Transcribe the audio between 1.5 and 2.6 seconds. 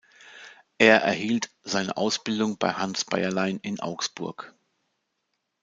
seine Ausbildung